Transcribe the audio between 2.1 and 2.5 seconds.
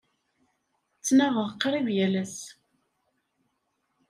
ass.